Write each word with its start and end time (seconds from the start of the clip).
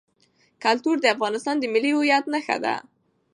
کلتور 0.63 0.95
د 1.01 1.05
افغانستان 1.15 1.55
د 1.59 1.65
ملي 1.73 1.91
هویت 1.95 2.25
نښه 2.33 2.57
ده. 2.63 2.75